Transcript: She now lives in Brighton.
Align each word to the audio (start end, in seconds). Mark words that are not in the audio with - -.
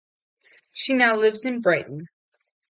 She 0.71 0.95
now 0.95 1.15
lives 1.15 1.45
in 1.45 1.61
Brighton. 1.61 2.09